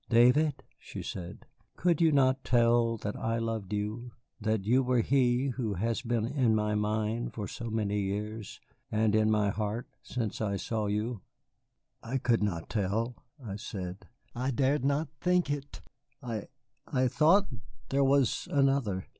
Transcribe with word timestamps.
"David," 0.09 0.63
she 0.79 1.03
said, 1.03 1.45
"could 1.75 2.01
you 2.01 2.11
not 2.11 2.43
tell 2.43 2.97
that 2.97 3.15
I 3.15 3.37
loved 3.37 3.71
you, 3.71 4.13
that 4.39 4.63
you 4.65 4.81
were 4.81 5.01
he 5.01 5.49
who 5.49 5.75
has 5.75 6.01
been 6.01 6.25
in 6.25 6.55
my 6.55 6.73
mind 6.73 7.35
for 7.35 7.47
so 7.47 7.69
many 7.69 8.01
years, 8.01 8.59
and 8.91 9.13
in 9.13 9.29
my 9.29 9.51
heart 9.51 9.87
since 10.01 10.41
I 10.41 10.55
saw 10.55 10.87
you?" 10.87 11.21
"I 12.01 12.17
could 12.17 12.41
not 12.41 12.67
tell," 12.67 13.13
I 13.45 13.57
said. 13.57 14.07
"I 14.33 14.49
dared 14.49 14.83
not 14.83 15.07
think 15.19 15.51
it. 15.51 15.81
I 16.23 16.47
I 16.87 17.07
thought 17.07 17.45
there 17.89 18.03
was 18.03 18.47
another." 18.49 19.05